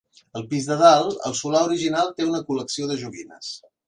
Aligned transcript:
Al 0.39 0.45
pis 0.53 0.69
de 0.69 0.77
dalt, 0.79 1.19
el 1.29 1.35
solar 1.39 1.61
original 1.65 2.09
té 2.21 2.27
una 2.31 2.39
col·lecció 2.47 2.89
de 2.93 2.97
joguines. 3.03 3.51